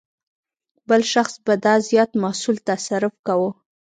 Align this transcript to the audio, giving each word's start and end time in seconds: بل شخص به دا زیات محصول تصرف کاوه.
بل 0.87 1.01
شخص 1.13 1.33
به 1.45 1.55
دا 1.65 1.73
زیات 1.87 2.11
محصول 2.23 2.57
تصرف 2.69 3.13
کاوه. 3.25 3.51